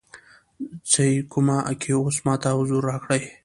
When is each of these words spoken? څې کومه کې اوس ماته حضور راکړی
څې 0.91 1.07
کومه 1.31 1.57
کې 1.81 1.91
اوس 1.99 2.17
ماته 2.25 2.49
حضور 2.57 2.81
راکړی 2.91 3.23